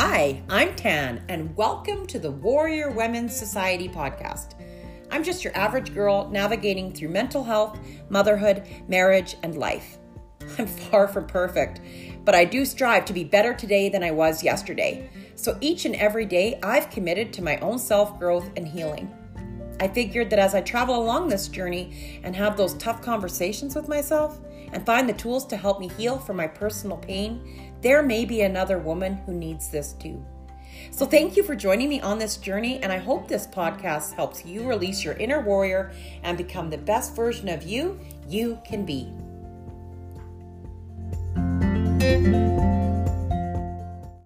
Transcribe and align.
Hi, 0.00 0.40
I'm 0.48 0.76
Tan, 0.76 1.24
and 1.28 1.56
welcome 1.56 2.06
to 2.06 2.20
the 2.20 2.30
Warrior 2.30 2.92
Women's 2.92 3.34
Society 3.34 3.88
podcast. 3.88 4.54
I'm 5.10 5.24
just 5.24 5.42
your 5.42 5.56
average 5.56 5.92
girl 5.92 6.30
navigating 6.30 6.92
through 6.92 7.08
mental 7.08 7.42
health, 7.42 7.80
motherhood, 8.08 8.62
marriage, 8.86 9.34
and 9.42 9.58
life. 9.58 9.98
I'm 10.58 10.68
far 10.68 11.08
from 11.08 11.26
perfect, 11.26 11.80
but 12.24 12.36
I 12.36 12.44
do 12.44 12.64
strive 12.64 13.06
to 13.06 13.12
be 13.12 13.24
better 13.24 13.52
today 13.52 13.88
than 13.88 14.04
I 14.04 14.12
was 14.12 14.44
yesterday. 14.44 15.10
So 15.34 15.58
each 15.60 15.84
and 15.84 15.96
every 15.96 16.26
day, 16.26 16.60
I've 16.62 16.90
committed 16.90 17.32
to 17.32 17.42
my 17.42 17.56
own 17.56 17.80
self 17.80 18.20
growth 18.20 18.48
and 18.56 18.68
healing. 18.68 19.12
I 19.80 19.88
figured 19.88 20.30
that 20.30 20.38
as 20.38 20.54
I 20.54 20.60
travel 20.60 20.96
along 20.96 21.28
this 21.28 21.48
journey 21.48 22.20
and 22.24 22.34
have 22.34 22.56
those 22.56 22.74
tough 22.74 23.00
conversations 23.00 23.74
with 23.74 23.88
myself 23.88 24.40
and 24.72 24.84
find 24.84 25.08
the 25.08 25.14
tools 25.14 25.46
to 25.46 25.56
help 25.56 25.80
me 25.80 25.88
heal 25.88 26.18
from 26.18 26.36
my 26.36 26.46
personal 26.46 26.96
pain, 26.96 27.72
there 27.80 28.02
may 28.02 28.24
be 28.24 28.42
another 28.42 28.78
woman 28.78 29.16
who 29.24 29.32
needs 29.32 29.70
this 29.70 29.92
too. 29.94 30.24
So, 30.90 31.06
thank 31.06 31.36
you 31.36 31.42
for 31.42 31.54
joining 31.54 31.88
me 31.88 32.00
on 32.00 32.18
this 32.18 32.36
journey, 32.36 32.78
and 32.82 32.92
I 32.92 32.98
hope 32.98 33.28
this 33.28 33.46
podcast 33.46 34.14
helps 34.14 34.44
you 34.44 34.66
release 34.66 35.04
your 35.04 35.14
inner 35.14 35.40
warrior 35.40 35.92
and 36.22 36.36
become 36.36 36.70
the 36.70 36.78
best 36.78 37.14
version 37.16 37.48
of 37.48 37.62
you 37.62 37.98
you 38.28 38.58
can 38.64 38.84
be. 38.84 39.12